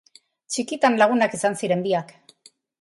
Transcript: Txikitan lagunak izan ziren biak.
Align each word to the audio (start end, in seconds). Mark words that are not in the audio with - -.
Txikitan 0.55 0.97
lagunak 1.03 1.37
izan 1.41 1.61
ziren 1.63 1.87
biak. 1.87 2.13